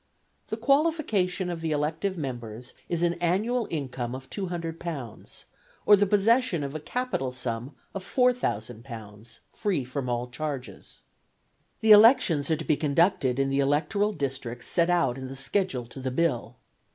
The 0.47 0.57
qualification 0.57 1.47
of 1.51 1.61
the 1.61 1.71
elective 1.71 2.17
members 2.17 2.73
is 2.89 3.03
an 3.03 3.13
annual 3.21 3.67
income 3.69 4.15
of 4.15 4.31
£200, 4.31 5.43
or 5.85 5.95
the 5.95 6.07
possession 6.07 6.63
of 6.63 6.73
a 6.73 6.79
capital 6.79 7.31
sum 7.31 7.75
of 7.93 8.03
£4000 8.03 9.39
free 9.53 9.83
from 9.83 10.09
all 10.09 10.25
charges. 10.27 11.03
The 11.81 11.91
elections 11.91 12.49
are 12.49 12.55
to 12.57 12.65
be 12.65 12.75
conducted 12.77 13.37
in 13.37 13.51
the 13.51 13.59
electoral 13.59 14.11
districts 14.11 14.65
set 14.67 14.89
out 14.89 15.19
in 15.19 15.27
the 15.27 15.35
schedule 15.35 15.85
to 15.85 15.99
the 15.99 16.09
Bill. 16.09 16.57